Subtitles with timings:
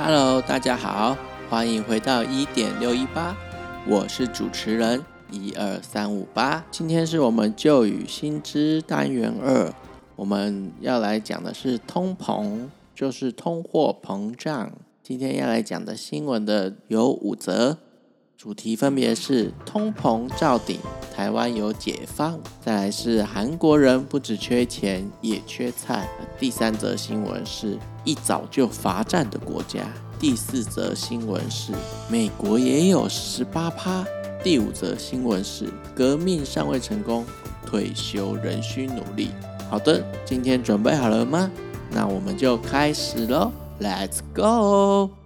[0.00, 1.18] Hello，大家好，
[1.50, 3.36] 欢迎回到一点六一八，
[3.84, 6.64] 我是主持人一二三五八。
[6.70, 9.74] 今天是我们旧语新知单元二，
[10.14, 14.70] 我们要来讲的是通膨，就是通货膨胀。
[15.02, 17.76] 今天要来讲的新闻的有五则。
[18.38, 20.78] 主题分别是通膨照顶，
[21.12, 26.06] 台湾有解放；再来是韩国人不只缺钱也缺菜；
[26.38, 29.80] 第三则新闻是一早就罚站的国家；
[30.20, 31.72] 第四则新闻是
[32.08, 34.04] 美国也有十八趴；
[34.44, 37.26] 第五则新闻是革命尚未成功，
[37.66, 39.30] 退休仍需努力。
[39.68, 41.50] 好的，今天准备好了吗？
[41.90, 45.17] 那我们就开始喽，Let's go！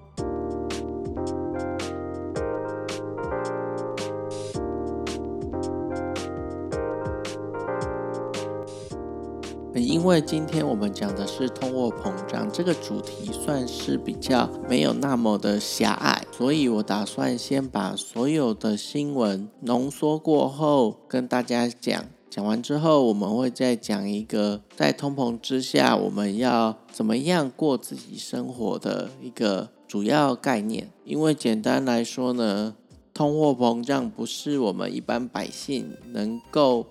[10.12, 22.04] 因为今天我们讲的是通货膨胀，这个主题算是比较没有那么的狭隘，所以我打算先把所有的新闻浓缩过后跟大家讲。
[22.28, 30.90] 讲完之后，我们会再讲一个在通膨之下我们要怎么样过自己生活的一个主要概念。
[31.06, 32.74] 因为简单来说呢，
[33.14, 36.84] 通货膨胀不是我们一般百姓能够。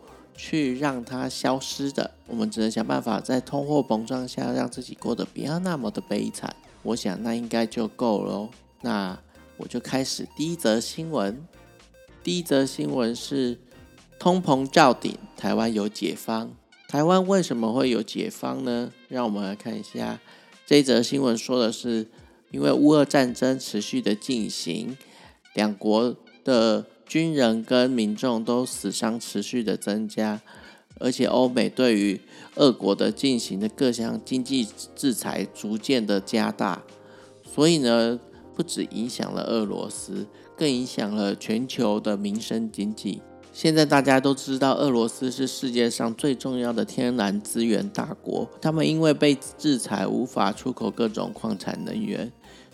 [0.43, 6.55] 去让它消失的，我们只能想办法在通货膨胀下让自己过得不要那么的悲惨。
[6.81, 8.49] 我想那应该就够了。
[8.81, 9.15] 那
[9.57, 11.45] 我就开始第一则新闻。
[12.23, 13.59] 第一则新闻是
[14.17, 16.51] 通膨照顶，台湾有解方。
[16.87, 18.91] 台湾为什么会有解方呢？
[19.09, 20.19] 让我们来看一下
[20.65, 22.07] 这一则新闻，说的是
[22.49, 24.97] 因为乌俄战争持续的进行，
[25.53, 26.87] 两国的。
[27.11, 30.39] 军人跟民众都死伤持续的增加，
[30.97, 32.21] 而且欧美对于
[32.55, 36.81] 俄国的进行的各项经济制裁逐渐的加大，
[37.43, 38.17] 所以呢，
[38.55, 43.21] 不止影响了俄罗斯，更影响了全球的民生经济。
[43.51, 52.31] 现在大家都知道，俄罗斯是世界上最重要的天然资源大国，他们因为被制裁，无法出口各种矿产能源。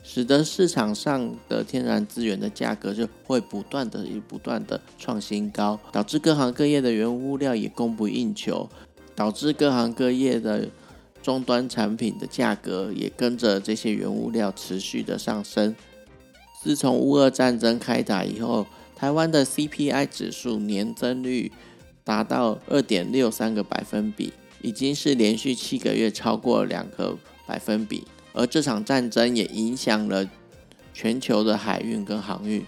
[0.09, 8.69] 使得市场上的天然资源的价格就会不断的、不断的创新高，导致各行各业的原物料也供不应求，
[9.13, 10.69] 导致各行各业的
[11.22, 15.75] 终端产品的价格也跟着这些原物料持续的上升。
[16.63, 21.51] 自从乌俄战争开打以后，台湾的 CPI 指数年增率
[22.06, 24.31] 达到二点六三个百分比，
[24.62, 28.06] 已经是连续七个月超过两个百分比。
[28.38, 30.30] 而这场战争也影响了
[30.94, 32.64] 全球的海运跟航运，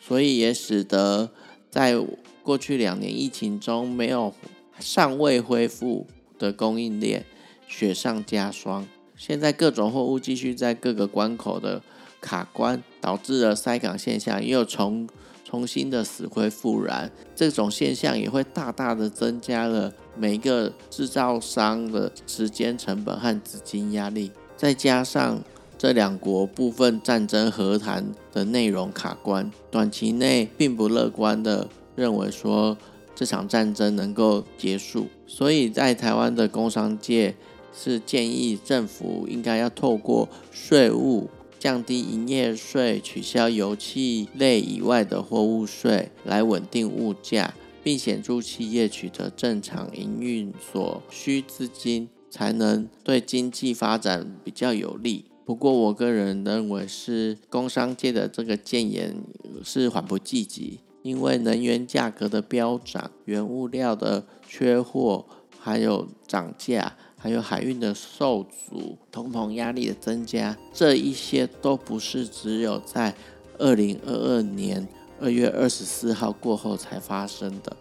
[0.00, 1.30] 所以也使得
[1.70, 1.94] 在
[2.42, 4.32] 过去两年疫情中没有
[4.78, 6.06] 尚未恢复
[6.38, 7.26] 的供应链
[7.68, 8.88] 雪上加霜。
[9.14, 11.82] 现在各种货物继续在各个关口的
[12.22, 15.06] 卡关，导致了塞港现象又重
[15.44, 17.12] 重新的死灰复燃。
[17.36, 24.32] 这种现象也会大大的增加了每个制造商的时间成本和资金压力。
[24.60, 25.42] 再加上
[25.78, 31.66] 这两国部分战争和谈的内容卡关，短期内并不乐观的
[31.96, 32.76] 认为说
[33.14, 37.34] 这场战争能够结束，所以在台湾的工商界
[37.74, 52.10] 是建议政府应该要透过税务降低营业税、取消油气类以外的货物税来稳定物价，并协助企业取得正常营运所需资金。
[52.30, 55.24] 才能对经济发展比较有利。
[55.44, 59.16] 不过，我个人认为是工商界的这个建言
[59.64, 65.26] 是缓不济急，因为能源价格的飙涨、原物料的缺货、
[65.58, 73.14] 还有涨价、还有海运的受阻、通膨压力的增加，这一些都不是只有在
[73.58, 74.86] 二零二二年
[75.20, 77.76] 二月二十四号过后才发生的。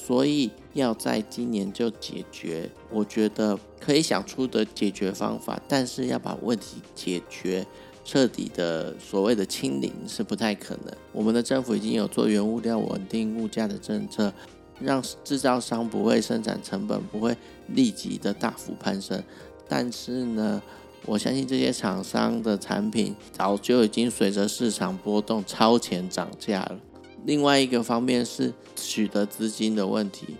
[0.00, 7.66] 所以要在今年就解决，我觉得可以想出的解决方法，但是要把问题解决
[8.04, 10.94] 彻底的所谓的清零是不太可能。
[11.12, 14.32] 我们的政府已经有做原物料稳定物价的政策，
[14.80, 17.36] 让制造商不会生产成本不会
[17.66, 19.20] 立即的大幅攀升，
[19.68, 20.62] 但是呢，
[21.04, 26.80] 我相信这些厂商的产品早就已经随着市场波动超前涨价了。
[27.24, 30.36] 另外一个方面是取得资金的问题，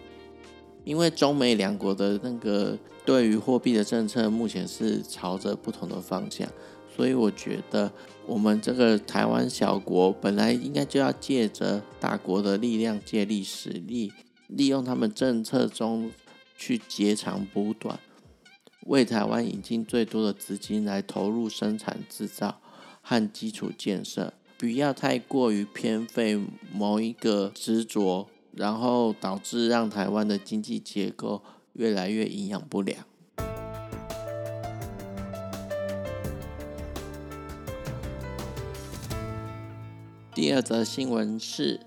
[0.85, 6.49] 因为中美两国的那个对于货币的政策目前是朝着不同的方向，
[6.95, 7.93] 所以我觉得
[8.27, 14.13] 我们这个台湾小国本来应该就要借着大国的力量，借力使力，
[14.47, 16.11] 利用他们政策中
[16.57, 17.99] 去截长补短，
[18.87, 22.61] 为台湾引进最多的资金来投入生产制造。
[23.01, 26.37] 和基础建设，不要太过于偏废
[26.73, 31.45] 某一个执着，然后导致让台湾的经济结构
[31.75, 33.05] 越来越营养不良。
[40.35, 41.79] 第二则新闻是，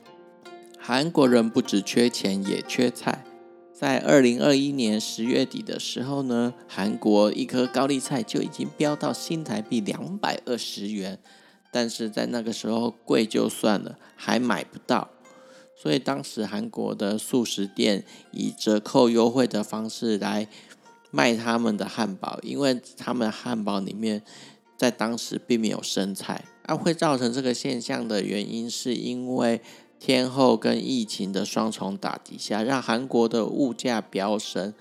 [0.79, 3.25] 韩国人不只缺钱，也缺菜。
[3.73, 11.19] 在二零二一年十月底的时候呢，韩国一颗高丽菜就已经飙到新台币两百二十元，
[11.71, 15.09] 但是在那个时候贵就算了，还买不到，
[15.75, 20.47] 所以当时韩国的素食店以折扣优惠的方式来
[21.09, 24.21] 卖他们的汉堡，因为他们汉堡里面
[24.77, 29.62] 在当时并没有生菜，而会造成这个现象的原因是因为。
[30.03, 34.73] 天候跟疫情的双重打击下，让韩国的物价飙升，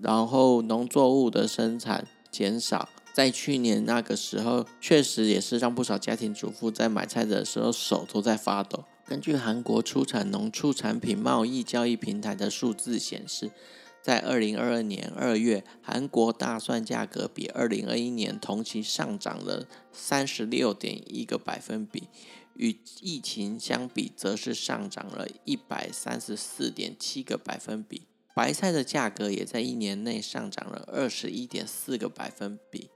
[0.00, 2.88] 然后农作物的生产减少。
[3.12, 8.84] 在去年那个时候，确实也是让不少家庭主妇在买菜的时候手都在发抖。
[9.06, 13.50] 根据韩国出产农畜产品贸易交易平台的数字显示，
[14.00, 22.04] 在二零二二年二月，韩国大蒜价格比二零二一年同期上涨了三十六点一个百分比。
[22.54, 28.02] 与疫情相比，则是上涨了一百三十四点七个百分比。
[28.34, 32.88] 白菜的价格也在一年内上涨了二十一点四个百分比。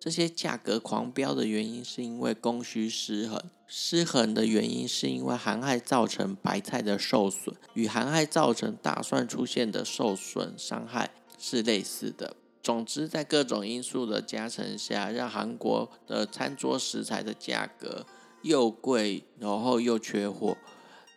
[0.00, 3.38] 这些价格狂飙的原因，是因为供需失衡。
[3.66, 12.34] 失衡的原因，是因为寒害造成白菜的受损，与寒害造成大蒜出现的受损伤害是类似的。
[12.62, 18.06] 总之，在各种因素的加成下，让韩国的餐桌食材的价格。
[18.42, 20.56] 又贵，然后又缺货，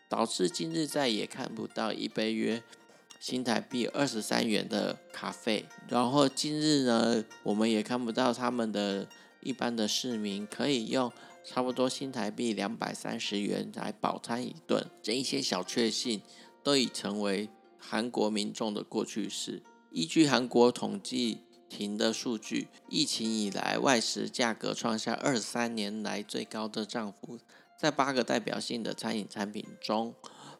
[0.09, 2.61] 导致今日再也看不到一杯约
[3.23, 5.65] 新台币二十三元的卡费。
[5.87, 9.07] 然后近日呢，我们也看不到他们的
[9.39, 11.09] 一般的市民可以用
[11.41, 14.85] 差不多新台币两百三十元来饱餐一顿。
[15.01, 16.21] 这一些小确幸
[16.61, 17.47] 都已成为
[17.77, 19.63] 韩国民众的过去式。
[19.91, 21.45] 依据韩国统计。
[21.69, 27.39] 停的数据，疫情以来外食价格创下二三年来最高的涨幅，
[27.79, 30.13] 在八个代表性的餐饮产品中，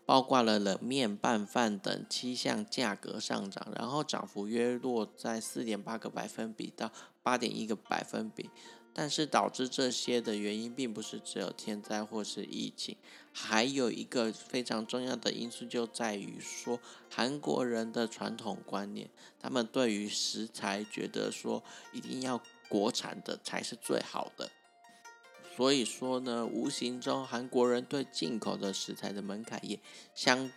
[0.05, 6.91] 包括了冷面、拌饭等七项价格上涨，然后涨幅约落在四点八个百分比到
[7.21, 8.49] 八点一个百分比。
[8.95, 12.95] 但是导致这些的原因，并不是只有天灾或是疫情，
[13.31, 16.79] 还有一个非常重要的因素，就在于说
[17.09, 19.09] 韩国人的传统观念，
[19.39, 22.39] 他们对于食材觉得说一定要
[22.69, 24.51] 国产的才是最好的，
[25.55, 29.79] 所以说呢，无形中韩国人对进口的食材的门槛也
[30.15, 30.49] 相。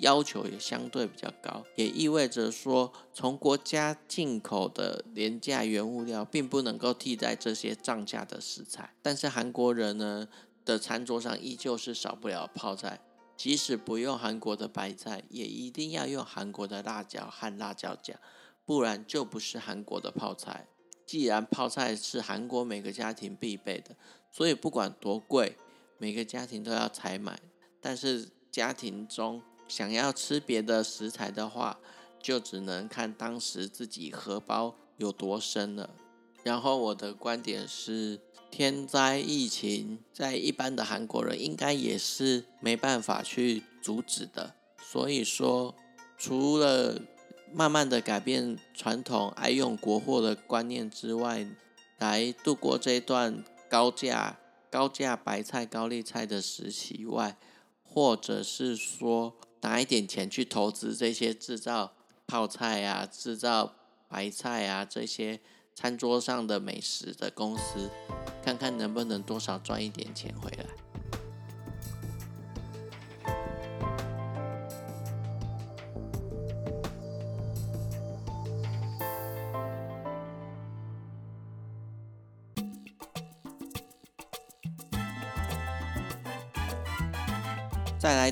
[0.00, 8.92] 要求也相对比较高，也意味着说，从国家进口的廉价原物料并不能够替代这些涨价的食材。
[9.00, 10.26] 但是韩国人呢
[10.64, 13.00] 的餐桌上依旧是少不了泡菜，
[13.36, 18.18] 即使不用韩国的白菜，也一定要用韩国的辣椒和辣椒酱，
[18.66, 20.66] 不然就不是韩国的泡菜。
[21.06, 23.94] 既然泡菜是韩国每个家庭必备的，
[24.30, 25.56] 所以不管多贵，
[25.98, 27.38] 每个家庭都要采买。
[27.80, 31.78] 但是家庭中，想要吃别的食材的话，
[32.22, 35.90] 就只能看当时自己荷包有多深了。
[36.42, 38.20] 然后我的观点是，
[38.50, 44.54] 天灾疫情在一般的韩国人应该也是没办法去阻止的。
[44.78, 45.74] 所以说，
[46.16, 47.00] 除了
[47.54, 51.46] 慢慢的改变传统爱用国货的观念之外，
[51.98, 54.38] 来度过这段高价
[54.70, 57.38] 高价白菜高丽菜的时期外，
[57.82, 59.34] 或者是说。
[59.64, 61.94] 拿一点钱去投资这些制造
[62.26, 63.72] 泡菜啊、制造
[64.08, 65.40] 白菜啊这些
[65.74, 67.88] 餐桌上的美食的公司，
[68.44, 70.83] 看看能不能多少赚一点钱回来。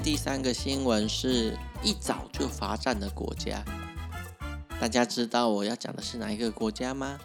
[0.03, 3.65] 第三个新闻是一早就罚站的国家，
[4.81, 7.21] 大家知道我要讲的是哪一个国家吗？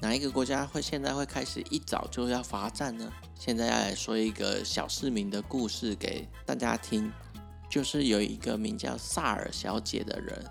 [0.00, 3.12] 哪一个国家会现在会开始一早就要罚站呢？
[3.38, 7.12] 现在要来说一个小市民的故事给大家听，
[7.70, 10.44] 就是有一个名叫萨尔小姐的人，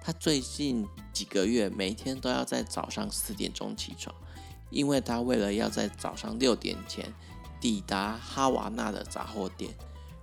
[0.00, 4.14] 她最近几个月每天都要在早上四点钟起床，
[4.70, 7.12] 因为她为了要在早上六点前
[7.60, 9.74] 抵达哈瓦那的杂货店。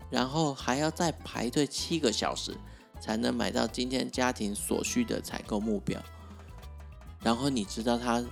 [0.10, 2.56] 然后还要再排队七个小时，
[3.00, 6.02] 才能买到今天家庭所需的采购目标。
[7.22, 8.24] 然后你知道他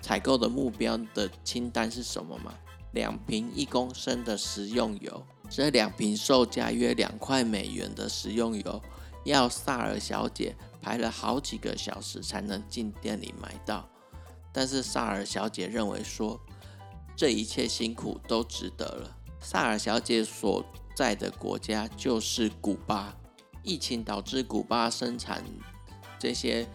[0.00, 2.54] 采购的目标的清单是什么吗？
[2.92, 5.22] 两瓶一公升的食用油。
[5.48, 8.82] 这两瓶售价约两块美元的食用油，
[9.24, 13.88] 要萨尔小姐排了好几个小时才能进店里买到。
[14.52, 16.40] 但是萨尔小姐认为说，
[17.16, 19.16] 这一切辛苦都值得了。
[19.40, 23.16] 萨尔小姐所在的国家就是古巴，
[23.62, 25.44] 疫情导致古巴生产
[26.18, 26.68] 这些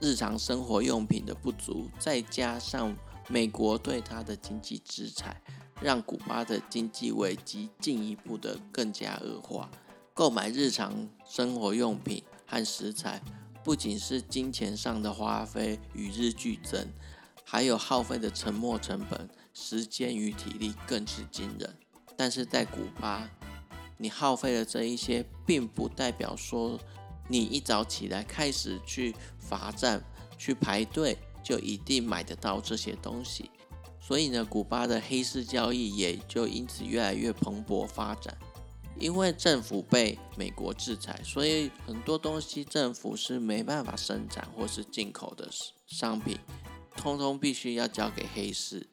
[0.00, 2.96] 日常生活用品的不足，再加上
[3.28, 5.40] 美国对它的经济制裁。
[5.80, 9.68] 让古巴的经济危机进一步的更加恶化。
[10.14, 13.20] 购买日常生活用品和食材，
[13.64, 16.86] 不仅是金钱上的花费与日俱增，
[17.44, 21.74] 还有耗费的沉没成本、时间与体力更是惊人。
[22.16, 23.28] 但是在古巴，
[23.98, 26.78] 你耗费了这一些，并不代表说
[27.28, 30.02] 你一早起来开始去罚站、
[30.36, 33.50] 去排队，就一定买得到这些东西。
[34.00, 38.36] 所以呢，古巴的黑市交易也就因此越来越蓬勃发展。
[38.98, 45.48] 因为政府被美国制裁，所以很多东西政府是没办法生产或是进口的
[45.86, 46.38] 商品，
[46.94, 48.86] 通通必须要交给黑市。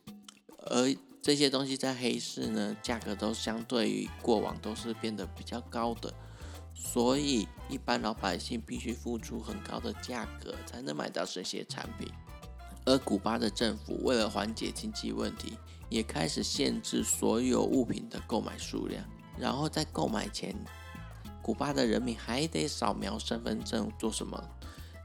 [0.57, 6.13] 而这些东西在黑市呢，价格都相对于过往都是变得比较高的，
[6.73, 12.09] 所以一般老百姓必须付出很高的价格才能买到这些产品。
[12.85, 15.57] 而古巴的政府为了缓解经济问题，
[15.89, 19.03] 也开始限制所有物品的购买数量。
[19.37, 20.55] 然后在购买前，
[21.41, 23.91] 古巴的人民还得扫描身份证。
[23.99, 24.41] 做什么？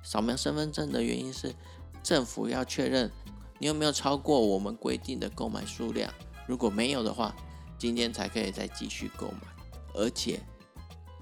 [0.03, 1.55] 扫描身份证的原因是，
[2.03, 3.11] 政府要确认
[3.59, 6.13] 你有没有超过我们规定的购买数量。
[6.47, 7.35] 如果没有的话，
[7.79, 9.49] 今天才可以再继续购买。
[9.95, 10.41] 而且，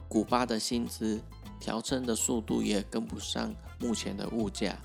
[0.08, 1.20] 古巴的薪资
[1.60, 4.76] 调升的速度也跟不上目前的物价。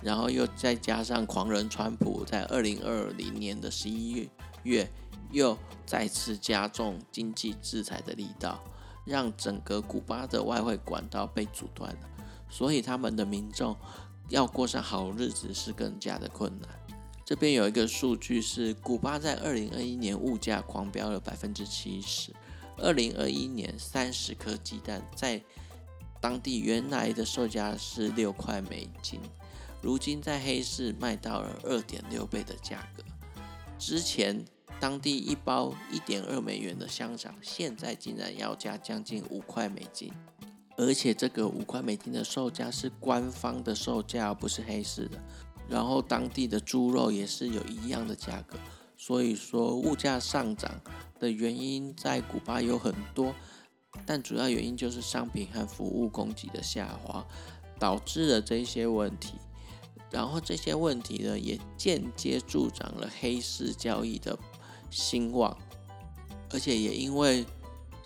[0.00, 4.28] 然后又再加上狂人川普在二零二零年的十一
[4.62, 4.88] 月
[5.32, 8.62] 又再次加重经济制裁的力道，
[9.04, 11.98] 让整个古巴的外汇管道被阻断了，
[12.48, 13.76] 所以他们的民众
[14.28, 16.68] 要过上好日子是更加的困难。
[17.24, 22.32] 这边有一个数据是，古巴在二零二一年物价狂飙了百分之七十，
[22.78, 25.42] 二零二一年三十颗鸡蛋在
[26.20, 29.20] 当地原来的售价是六块美金。
[29.80, 33.04] 如今在黑市卖到了二点六倍的价格，
[33.78, 34.44] 之前
[34.80, 40.12] 当地一包一点二美元的香肠，现在竟然要价将近五块美金，
[40.78, 45.18] 而且这个五块美金的售价是官方的售价，不是黑市的。
[45.68, 48.56] 然后当地的猪肉也是有一样的价格，
[48.96, 50.80] 所以说物价上涨
[51.18, 53.34] 的原因在古巴有很多，
[54.06, 57.26] 但主要原因就是商品和服务供给的下滑，
[57.78, 59.34] 导致了这些问题。
[60.12, 64.38] 然后这些问题呢，也间接助长了黑市交易的
[64.90, 65.58] 兴旺，
[66.50, 67.44] 而且也因为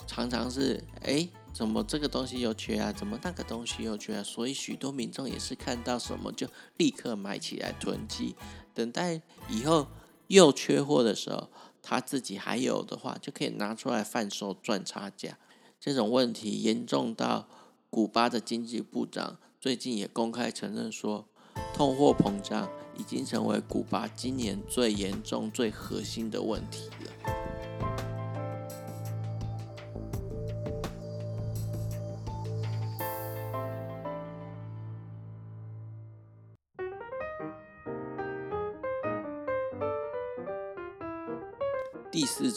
[0.07, 8.35] 常常是哎，怎么这个东西又缺啊，怎么那个东西又缺啊，所以许多民众也是看到什么就立刻买起来囤积，
[8.75, 9.87] 等待以后
[10.29, 11.49] 又缺货的时候，
[11.83, 15.39] 他自己还有的话，就可以拿出来贩售赚差价。
[15.79, 17.49] 这种问题严重到
[17.91, 21.27] 古巴的经济部长最近也公开承认说。
[21.75, 22.69] 通货膨胀
[22.99, 27.42] 已经成为古巴今年最严重、最核心的问题了。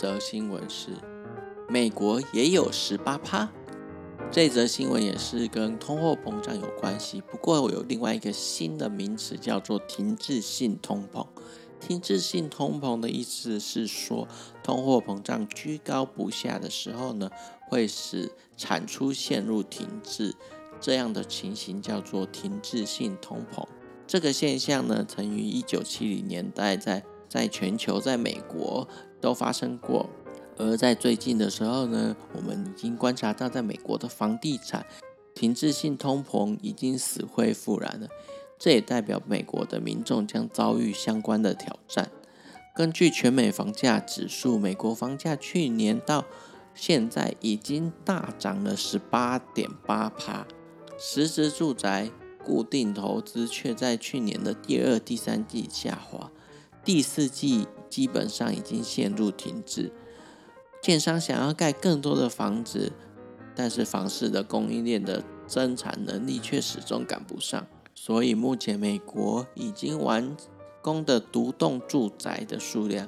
[0.06, 0.92] 则新闻是，
[1.68, 3.52] 美国也有十八趴。
[4.30, 11.26] 这则新闻也是跟通货膨胀有关系，不过我有另外一个新的名词叫做停滞性通膨。
[11.80, 14.28] 停滞性通膨的意思是说，
[14.64, 17.32] 通货膨胀居高不下的时候呢，
[17.68, 20.36] 会使产出陷入停滞，
[20.80, 23.66] 这样的情形叫做停滞性通膨。
[24.06, 28.88] 这个现象呢，曾于一九七零年代在在全球、在美国
[29.26, 30.08] 都发生过。
[30.56, 34.86] 而在最近的时候呢，我们已经观察到，在美国的房地产
[35.34, 38.08] 停滞性通膨已经死灰复燃了。
[38.60, 42.12] 这也代表美国的民众将遭遇相关的挑战。
[42.76, 46.24] 根据全美房价指数，美国房价去年到
[46.76, 50.46] 现在已经大涨了十八点八趴，
[51.00, 52.12] 实质住宅
[52.44, 56.32] 固定投资却在去年的第二、第三季下滑，
[56.84, 59.90] 第四季基本上已经陷入停滞。
[60.82, 62.92] 建商想要盖更多的房子，
[63.56, 70.36] 但是房市的供应链的增产能力却始终赶不上，所以目前美国已经完
[70.82, 73.08] 工的独栋住宅的数量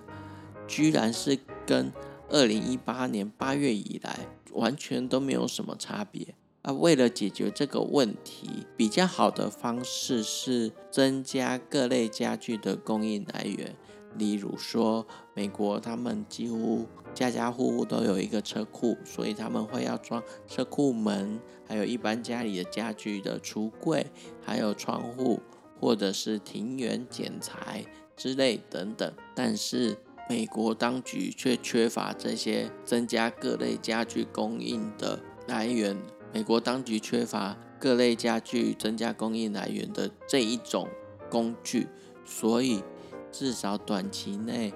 [0.65, 1.91] 居然是跟
[2.29, 4.20] 二零一八年八月以来
[4.53, 6.34] 完全都没有什么差别。
[6.62, 13.75] 啊，为了解决这个问题，比较好的方式是增加各类家具的供应来源。
[14.16, 24.08] 例如说，美国他们几乎家家户户都有一个车库，所以他们会要装车库门，还有一般家里的家具的橱柜，
[24.42, 25.40] 还有窗户，
[25.80, 27.86] 或者是庭园剪裁
[28.16, 29.14] 之类等等。
[29.36, 29.98] 但是
[30.28, 35.96] 美国当局却缺乏这些增加各类家具供应的来源。
[36.34, 40.88] 美国当局缺乏各类家具增加供应来源的这一种
[41.30, 41.88] 工具，
[42.26, 42.82] 所以。
[43.39, 44.74] 至少短期内，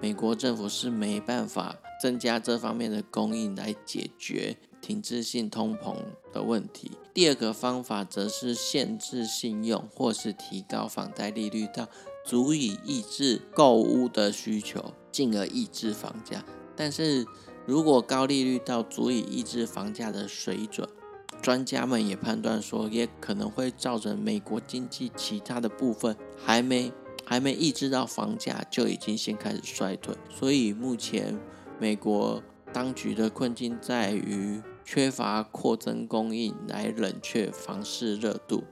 [0.00, 5.96] 美国政府是没办法增加这方面的供应来解决停滞性通膨
[6.32, 6.92] 的问题。
[7.12, 11.88] 第二个方法则是限制信用，或是提高房贷利率到
[12.24, 16.44] 足以抑制购屋的需求，进而抑制房价。
[16.76, 17.26] 但是
[17.66, 20.88] 如果高利率到足以抑制房价的水准，
[21.42, 26.92] 专家们也判断说，也可能会造成美国经济其他的部分还没。
[27.24, 31.38] 还没抑制到房价，就已经先开始衰退，所以目前
[31.78, 38.64] 美国当局的困境在于缺乏扩增供应来冷却房市热度，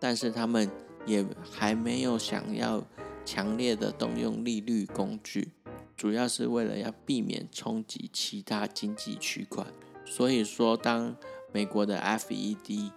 [0.00, 0.70] 但是他们
[1.06, 2.84] 也还没有想要
[3.24, 5.52] 强烈的动用利率工具，
[5.96, 9.64] 主要是为了要避免冲击其他经济区块。
[10.04, 11.14] 所以说，当
[11.52, 12.90] 美国的 FED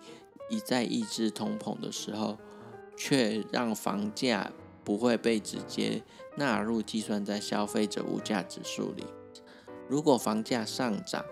[0.50, 2.38] 一再抑制通膨的时候，
[2.98, 4.52] 却让房价
[4.86, 6.04] 不会被直接
[6.38, 9.04] 纳入计算在消费者物价指数里。
[9.89, 11.25] 如果房价上涨，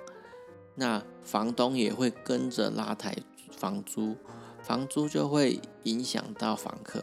[0.76, 3.16] 那房东也会跟着拉抬
[3.52, 4.18] 房租，
[4.62, 7.02] 房租就会影响到房客。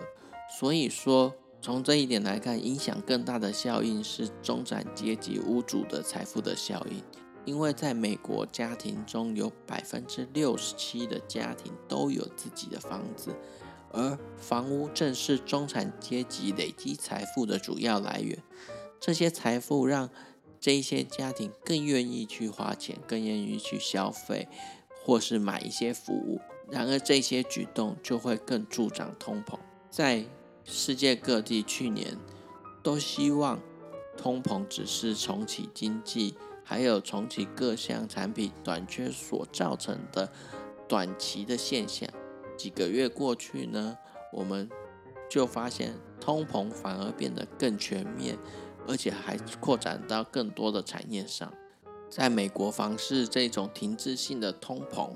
[0.58, 7.02] 所以说，从这一点来看，影响更大的效应是中产阶级屋主的财富的效应。
[7.46, 13.34] 因为在美国家庭中有百分之六十七的家庭都有自己的房子。
[13.92, 18.42] 而房屋正是中产阶级累积财富的主要来源，
[18.98, 20.10] 这些财富让
[20.60, 24.48] 这些家庭更愿意去花钱，更愿意去消费，
[25.04, 26.40] 或是买一些服务。
[26.70, 29.58] 然而，这些举动就会更助长通膨。
[29.90, 30.24] 在
[30.64, 32.16] 世界各地，去年
[32.82, 33.58] 都希望
[34.16, 40.30] 通膨只是重启经济，还有重启各项产品短缺所造成的
[40.86, 42.08] 短期的现象。
[42.60, 43.96] 几个月过去呢，
[44.30, 44.68] 我们
[45.30, 48.36] 就发现通膨反而变得更全面，
[48.86, 51.50] 而且还扩展到更多的产业上。
[52.10, 55.12] 在美国房市这种停滞性的通膨，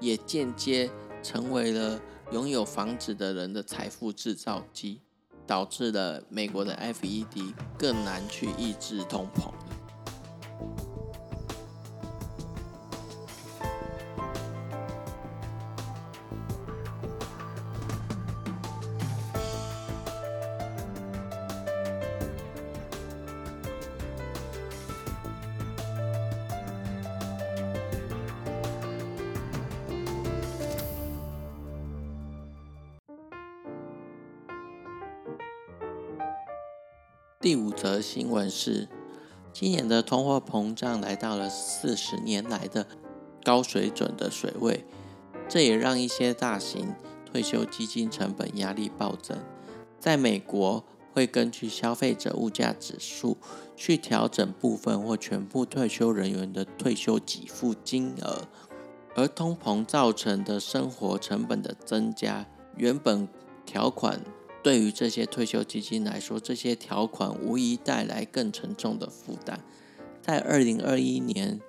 [0.00, 0.90] 也间接
[1.22, 2.00] 成为了
[2.32, 5.00] 拥有房子的人的财富制造机，
[5.46, 9.52] 导致了美国的 FED 更难去抑制通膨。
[37.42, 38.86] 第五则新闻是，
[39.52, 42.86] 今年的通货膨胀来到了四十年来的
[43.42, 44.84] 高水准的水位，
[45.48, 49.36] 这也让一些大型退休基金成本压力暴增。
[49.98, 53.36] 在美国，会根据消费者物价指数
[53.74, 58.46] 去调整部分或全部退休人员的退休给付金额，
[59.16, 63.28] 而通膨造成的生活成本的增加，原本
[63.66, 64.20] 条款。
[64.62, 69.60] 对于这些退休基金来说，这些条款无疑带来更沉重的负担。
[70.20, 71.60] 在二零二一年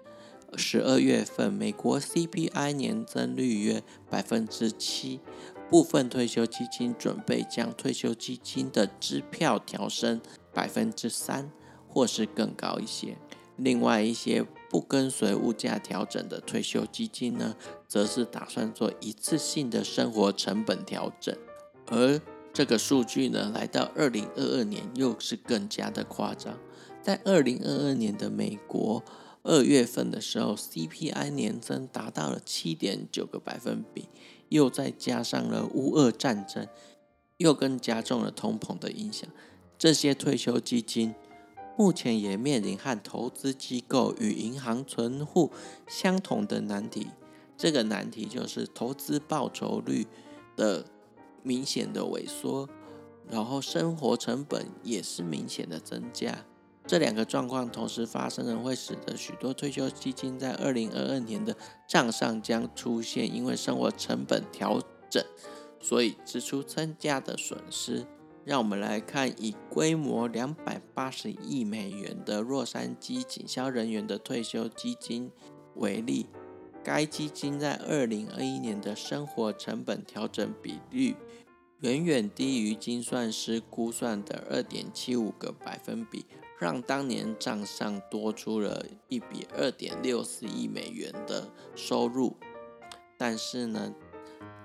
[0.55, 5.19] 十二月份，美国 CPI 年增率约百分之七，
[5.71, 10.21] 部分退休基金准备将退休基金的支票调升
[10.53, 11.51] 百分之三，
[11.87, 13.17] 或是更高一些。
[13.57, 17.55] 另外一些不跟随物价调整的退休基金呢，
[17.87, 21.35] 则是打算做一次性的生活成本调整，
[21.87, 22.19] 而
[22.53, 26.55] 这个数据呢，来到二零二二年又是更加的夸张。
[27.01, 29.03] 在二零二二年的美国
[29.41, 34.07] 二月份的时候，CPI 年增达到了七点九个百分比，
[34.49, 36.67] 又再加上了乌俄战争，
[37.37, 39.27] 又更加重了通膨的影响。
[39.79, 41.15] 这些退休基金
[41.75, 45.51] 目前也面临和投资机构与银行存户
[45.87, 47.07] 相同的难题，
[47.57, 50.05] 这个难题就是投资报酬率
[50.55, 50.85] 的。
[51.43, 52.67] 明显的萎缩，
[53.29, 56.45] 然后生活成本也是明显的增加。
[56.85, 61.55] 这两个状况同时发生的，会使得许多退休基金在二零二二年的
[61.87, 65.23] 账上将出现因为生活成本调整，
[65.79, 68.05] 所以支出增加的损失。
[68.45, 75.31] 让我们来看以规模两百八十亿美元的洛杉矶警消人员的退休基金
[75.75, 76.27] 为例，
[76.83, 81.15] 该基金在二零二一年的生活成本调整比率。
[81.79, 86.25] 远远低于精算师估算的二点七五个百分比，
[86.57, 92.37] 让当年账上多出了一笔二点六四亿美元的收入。
[93.17, 93.93] 但是呢，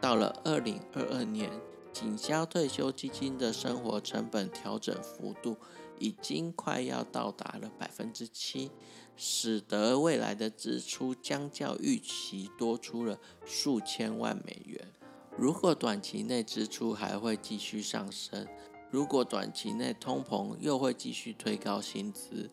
[0.01, 1.51] 到了二零二二年，
[1.93, 5.57] 警消退休基金的生活成本调整幅度
[5.99, 8.71] 已经快要到达了百分之七，
[9.17, 14.93] 使得未来的支出将较预期多出了数千万美元。
[15.37, 18.47] 如果短期内支出还会继续上升，
[18.91, 22.51] 如果短期内通膨又会继续推高薪资，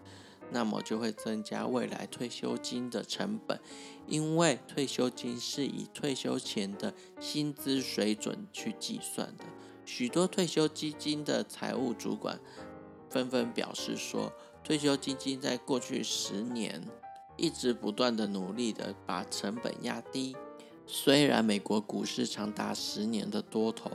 [0.51, 3.59] 那么就会增加未来退休金的成本，
[4.07, 9.45] 因为退休金是以退休前的薪资水准去计算的。
[9.85, 12.39] 许多退休基金的财务主管
[13.15, 16.83] 纷纷表示说，退休基金在过去十年
[17.37, 20.35] 一直不断的努力的把成本压低。
[20.85, 23.91] 虽然美国股市长达十年的多头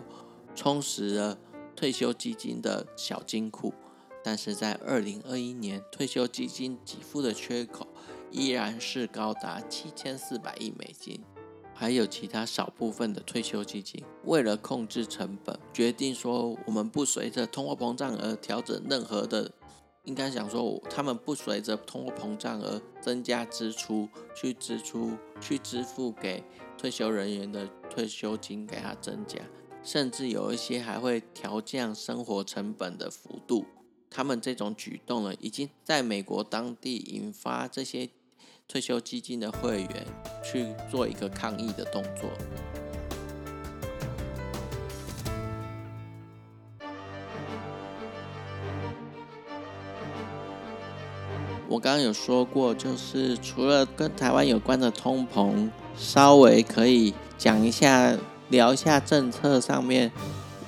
[0.55, 1.37] 充实了
[1.77, 3.75] 退休基金的小金库，
[4.25, 7.87] 但是在二零二一年，退休基金给付的缺口
[8.31, 11.23] 依然是高达七千四百亿美金。
[11.81, 19.51] 还有其他少部分的退休基金，为了控制成本，决定说我们不随着通货膨胀而调整任何的。
[20.05, 26.45] 应该想说，他们不随着通货膨胀而增加支出，去支出去支付给
[26.77, 29.39] 退休人员的退休金给他增加，
[29.83, 33.65] 甚至有一些还会调降生活成本的幅度。
[34.11, 38.11] 他们这种举动呢，已经在美国当地引发这些
[38.71, 40.07] 退休基金的会员
[40.45, 42.31] 去做一个抗议的动作。
[51.69, 58.17] 我刚刚有说过，就是除了跟台湾有关的通膨，稍微可以讲一下、
[58.51, 60.13] 聊一下政策上面，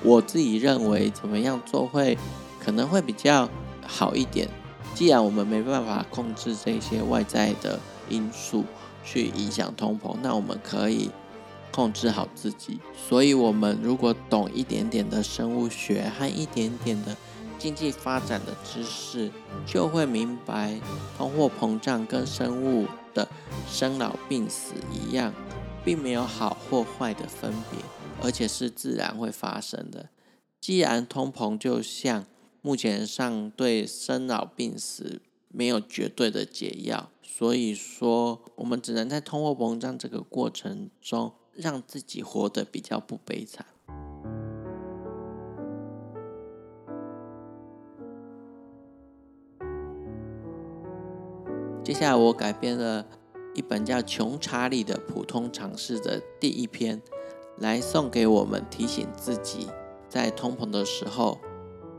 [0.01, 2.17] 我自己认为怎么样做会
[2.59, 3.49] 可能会比较
[3.87, 4.49] 好一点。
[4.93, 8.65] 既然我们没办法控制这些外在的因素
[9.03, 11.09] 去影响通膨，那我们可以
[11.71, 12.79] 控制好自己。
[13.07, 17.15] 所以，我们如果懂一点点的生物学和一点点的。
[17.59, 19.31] 经济发展的知识，
[19.65, 20.81] 就会明白，
[21.17, 23.29] 通货膨胀跟生物的
[23.69, 25.33] 生老病死一样，
[25.85, 27.79] 并没有好或坏的分别，
[28.21, 30.09] 而且是自然会发生的。
[30.59, 32.25] 既然通膨就像
[32.61, 43.65] 目前上对生老病死没有绝对的解药，所以说我们只能在通货膨胀这个过程中，让自己活得比较不悲惨。
[51.83, 53.07] 接下来我改编了
[53.55, 57.01] 一本叫《穷查理的普通常识》的第一篇，
[57.57, 59.69] 来送给我们，提醒自己
[60.07, 61.39] 在通膨的时候，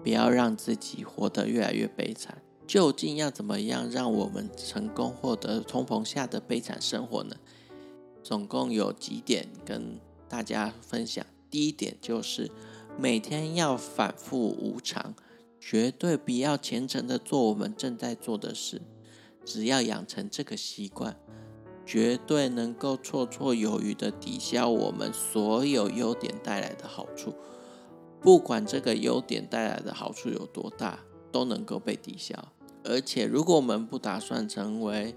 [0.05, 2.44] 不要让自己活得越来越悲惨。
[2.67, 7.37] 究竟要怎么样让我们成功获得通膨下的悲惨生活呢？
[8.23, 11.25] 总共有几点跟大家分享。
[11.51, 12.51] 第一点就是
[12.99, 15.15] 每天要反复无常，
[15.61, 18.81] 绝对不要虔诚的做我们正在做的事。
[19.45, 21.17] 只要养成这个习惯，
[21.85, 27.35] 绝对能够绰绰有余的抵消我们所有优点带来的好处。
[28.23, 31.01] 不管这个优点带来的好处有多大，
[31.31, 32.54] 都能够被抵消。
[32.85, 35.15] 而且，如果我们不打算成为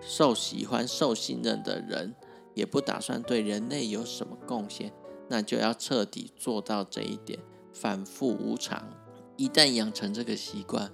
[0.00, 2.14] 受喜欢、受信任的人，
[2.54, 4.92] 也不打算对人类有什么贡献，
[5.28, 7.38] 那就要彻底做到这一点，
[7.72, 8.88] 反复无常。
[9.36, 10.90] 一旦养成这个习惯，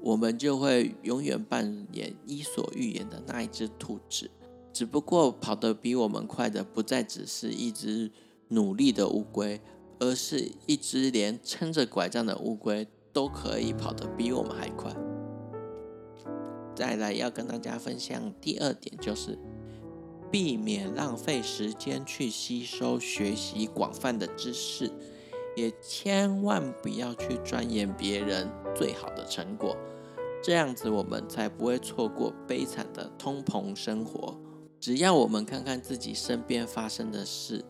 [0.00, 4.30] 我们就会永远扮演《伊索寓言》的那一只兔子，
[4.72, 8.10] 只不过跑得比我们快的不再只是一只
[8.48, 9.60] 努力的乌龟，
[9.98, 14.94] 而是一只连撑着拐杖的乌龟都可以跑得比我们还快。
[16.78, 19.36] 再来要跟大家分享第二点，就是
[20.30, 24.88] 避免浪费时间去吸收学习广泛的知识，
[25.56, 29.76] 也千万不要去钻研别人最好的成果。
[30.40, 34.38] 这样子，我们才不会错过悲惨的通膨生活。
[34.78, 37.64] 只要我们看看自己身边发生的事，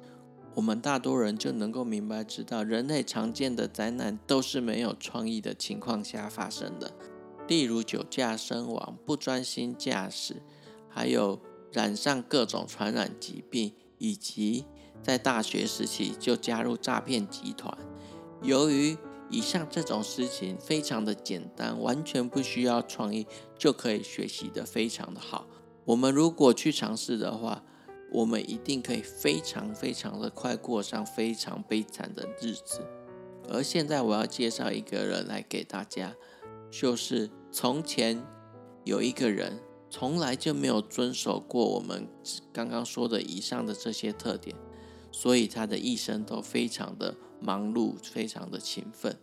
[0.54, 6.92] 我们大多人就能够明白，知道人类常见的灾难都是没有创意的情况下发生的。
[7.48, 10.42] 例如酒驾身亡、不专心驾驶，
[10.88, 11.40] 还有
[11.72, 14.66] 染上各种传染疾病，以及
[15.02, 17.76] 在大学时期就加入诈骗集团。
[18.42, 18.96] 由于
[19.30, 23.26] 以上这种事情非常的简单，完全不需要创意
[23.58, 25.46] 就可以学习的非常的好。
[25.84, 27.64] 我们如果去尝试的话，
[28.12, 32.80] 我们一定可以非常非常的快过上非常悲惨的日子。
[33.50, 36.14] 而现在我要介绍一个人来给大家，
[36.70, 37.30] 就是
[37.60, 38.24] 从前
[38.84, 39.58] 有一个人
[39.90, 42.06] 从来就没有遵守过我们
[42.52, 44.54] 刚刚说的以上的这些特点，
[45.10, 49.18] 所以他的一生都非常的忙碌，非常的勤奋。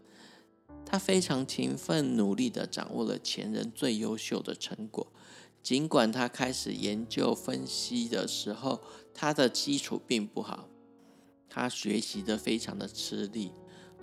[0.86, 5.08] 他非常勤奋努力地掌握了前人最优秀的成果。
[5.64, 8.82] 尽管他开始研究分析的时候，
[9.14, 10.68] 他的基础并不好，
[11.48, 13.54] 他学习的非常的吃力，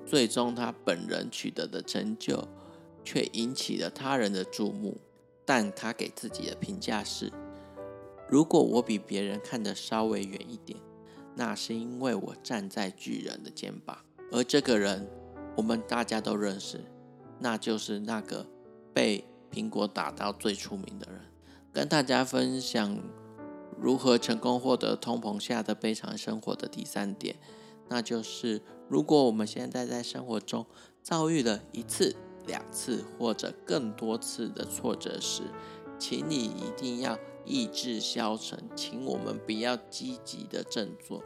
[0.06, 2.48] 最终他本人取得的成就
[3.04, 4.98] 却引起了他人的注目。
[5.44, 7.32] 但他给自己的评价是：
[8.28, 10.78] 如果我比别人看得稍微远一点，
[11.34, 13.98] 那是因为我站在巨人的肩膀。
[14.30, 15.08] 而这个人，
[15.56, 16.84] 我们大家都认识，
[17.40, 18.46] 那就是那个
[18.94, 21.20] 被苹果打到最出名的人。
[21.72, 22.98] 跟大家分享
[23.78, 27.36] 如何成功获得通膨下的悲惨生活的第三点，
[27.88, 30.64] 那就是如果我们现在在生活中
[31.02, 32.14] 遭遇了一次、
[32.46, 35.42] 两次或者更多次的挫折时，
[35.98, 41.22] 请你一定要意志消沉，请我们不要积极的振作，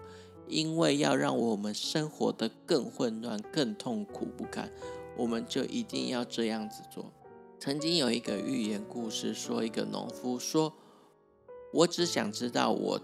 [0.48, 4.70] 因为要让我们生活得更混乱、更痛苦不堪，
[5.16, 7.12] 我们就一定要这样子做。
[7.58, 10.74] 曾经有一个寓言故事，说一个农夫说
[11.72, 13.00] ：“我只想知道我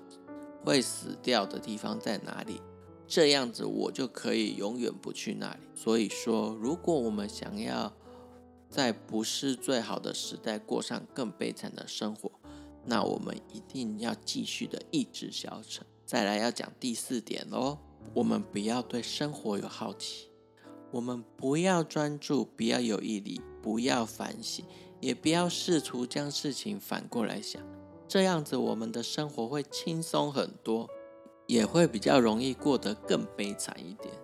[0.62, 2.60] 会死掉的地方在哪里，
[3.06, 7.92] 这样子我就可以永远不去那里。”所以说，如果我们想要
[8.72, 12.32] 在不是最好的时代过上更悲惨的生活，
[12.86, 15.86] 那我们一定要继续的意志消沉。
[16.06, 17.76] 再来要讲第四点喽，
[18.14, 20.30] 我们不要对生活有好奇。
[20.90, 24.64] 我们不要专注，不要有毅力，不要反省，
[25.00, 27.62] 也不要试图将事情反过来想。
[28.08, 30.88] 这样子，我们的生活会轻松很多，
[31.46, 34.14] 也会比较容易过得更悲惨一点。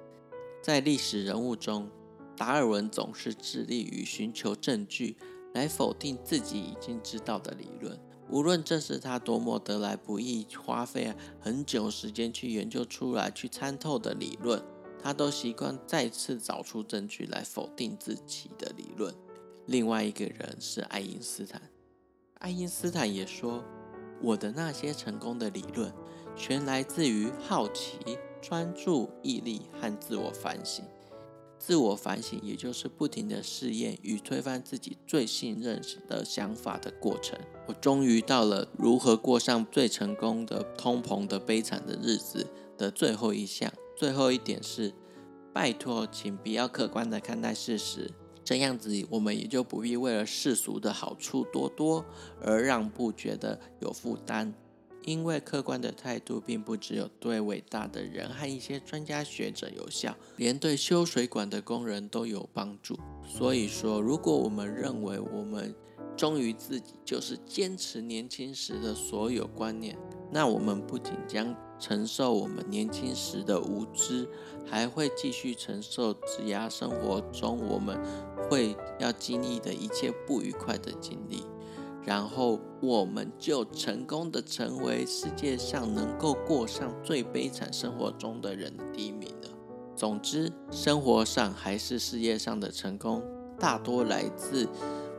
[0.62, 1.90] 在历史人物中，
[2.38, 5.16] 达尔文总是致力于寻求证据
[5.54, 7.98] 来否定自己已经知道的理论，
[8.30, 14.62] 无论这是他多么得来不易，花费很久时间去研究出来、去参透的理论。
[15.02, 19.14] 他都习惯再次找出证据来否定自己的理论。
[19.66, 21.60] 另外一个人是爱因斯坦，
[22.38, 23.64] 爱因斯坦也说
[24.22, 25.92] ：“我的那些成功的理论，
[26.36, 27.98] 全来自于好奇、
[28.42, 30.84] 专注、毅力和自我反省。
[31.58, 43.72] 自我反省也就是不停的试验与推翻自己最信任的想法的过程。”我终于到了如何过上最成功的通膨的悲惨的日子的最后一项。
[43.96, 44.94] 最后一点是，
[45.52, 48.10] 拜托，请不要客观的看待事实，
[48.44, 52.04] 这样子我们也就不必为了世俗的好处多多
[52.40, 54.54] 而让步，觉得有负担。
[55.08, 62.94] 因为客观的态度并不只有对伟大的人和一些专家学者有效，连对修水管的工人都有帮助。
[63.26, 65.74] 所以说，如果我们认为我们
[66.14, 69.96] 忠于自己就是坚持年轻时的所有观念，
[70.30, 74.28] 那我们不仅将承受我们年轻时的无知，
[74.66, 77.98] 还会继续承受职涯生活中我们
[78.50, 81.42] 会要经历的一切不愉快的经历，
[82.04, 89.50] 然后我们就成功的成为世界上能够过上最悲惨生活中的人的第一名了。
[89.94, 93.22] 总之，生活上还是事业上的成功，
[93.58, 94.68] 大多来自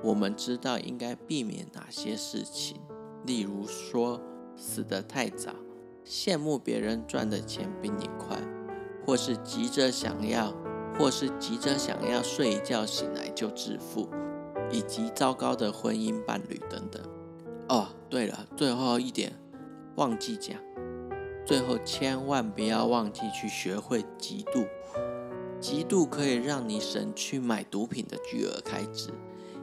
[0.02, 2.80] 我们知道应该避免哪些事情，
[3.26, 4.22] 例如说
[4.56, 5.54] 死得太早。
[6.06, 8.36] 羡慕别人赚的钱比你快，
[9.06, 10.52] 或是急着想要，
[10.98, 14.10] 或是急着想要睡一觉醒来就致富，
[14.72, 17.02] 以及糟糕的婚姻伴侣等等。
[17.68, 19.34] 哦，对了，最后一点
[19.96, 20.58] 忘记讲，
[21.46, 24.68] 最后千万不要忘记去学会嫉妒，
[25.62, 29.10] 嫉妒可以让你省去买毒品的巨额开支。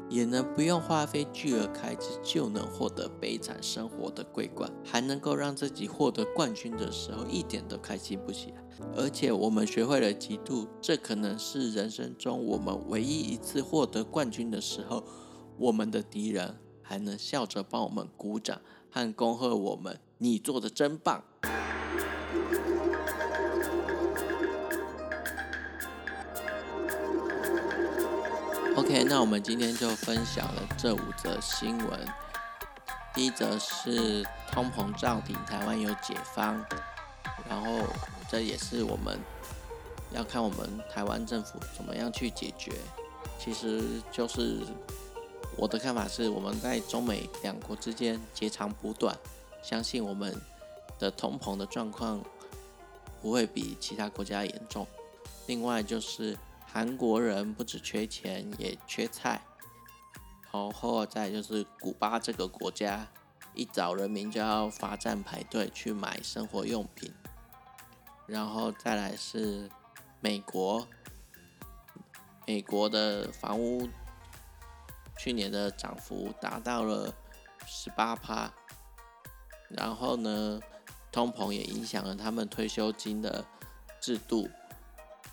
[0.08, 8.64] 也能不用花费巨额开支就能获得悲惨生活的桂冠，还能够让自己获得冠军的时候一点都开心不起来。
[8.94, 15.02] 而且我们学会了嫉妒，这可能是人生中我们唯一一次获得冠军的时候，
[15.58, 21.24] 我们的敌人还能笑着帮我们鼓掌和恭贺我们：“你做的真棒！”
[28.86, 32.06] OK，那我们今天就分享了这五则新闻。
[33.12, 36.64] 第一则是通膨照顶，台湾有解方，
[37.48, 37.80] 然后
[38.30, 39.18] 这也是我们
[40.12, 42.74] 要看我们台湾政府怎么样去解决。
[43.40, 44.60] 其实就是
[45.56, 49.18] 我的看法是，我们在中美两国之间截长补短，
[49.64, 50.32] 相信我们
[50.96, 52.22] 的通膨的状况
[53.20, 54.86] 不会比其他国家严重。
[55.48, 56.38] 另外就是
[56.76, 59.40] 韩国人不只缺钱，也缺菜。
[60.52, 63.08] 然后再就是古巴这个国家，
[63.54, 67.10] 一早人民就要罚站排队去买生活用品。
[68.26, 69.70] 然后再来是
[70.20, 70.86] 美国，
[72.46, 73.88] 美国的房屋
[75.16, 77.10] 去年的涨幅达到了
[77.64, 78.52] 十八趴。
[79.70, 80.60] 然后呢，
[81.10, 83.46] 通膨也影响了他们退休金的
[83.98, 84.50] 制度，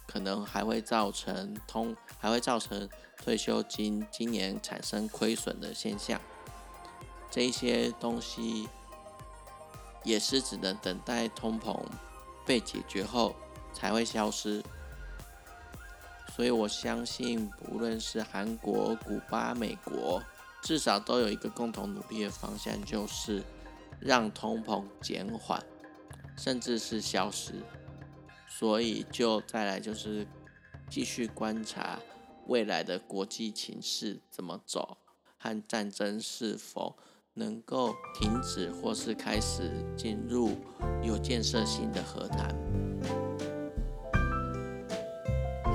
[0.08, 2.90] 可能还会造成通，还会造成。
[3.16, 6.20] 退休金今年产生亏损的现象，
[7.32, 8.68] 这一些东西
[10.04, 11.80] 也是只能等待通膨
[12.46, 13.34] 被解决后
[13.74, 14.62] 才会消失。
[16.36, 20.22] 所以我相信，不论是韩国、古巴、美国，
[20.62, 23.42] 至少都有一个共同努力的方向，就是
[24.02, 25.64] 让通膨减缓，
[26.36, 27.54] 甚至是消失。
[28.60, 30.28] 所以就再来就是
[30.90, 32.00] 继续观察。
[32.48, 34.98] 未来的国际情势怎么走，
[35.38, 36.98] 和战争是否
[37.36, 40.52] 能够停止，或是开始进入
[41.02, 42.54] 有建设性的和谈？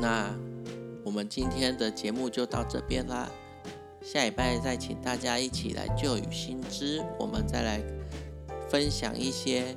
[0.00, 0.32] 那
[1.02, 3.30] 我们今天的节目就到这边啦，
[4.02, 7.82] 下礼拜再请大家一起来旧与新知，我们再来
[8.68, 9.74] 分享一些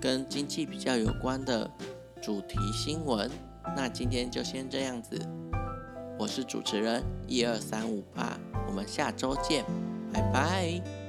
[0.00, 1.70] 跟经济比较有关的
[2.24, 3.30] 主题新闻。
[3.76, 5.20] 那今天就先这样子。
[6.18, 9.62] 我是主持人一二三五八，我们下周见，
[10.10, 11.03] 拜拜。